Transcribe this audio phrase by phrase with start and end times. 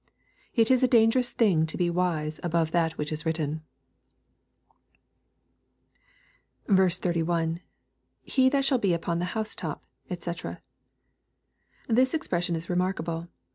[0.55, 3.61] It is a dangerous thing to be wise above that which is writtfjn.
[6.67, 7.61] 31.—
[8.23, 10.57] [He which shall he upon the house top^ &c^
[11.87, 13.27] This expression is remarkable.